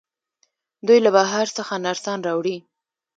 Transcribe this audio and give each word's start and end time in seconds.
دوی 0.87 0.99
له 1.05 1.09
بهر 1.17 1.45
څخه 1.57 1.73
نرسان 1.85 2.19
راوړي. 2.27 2.57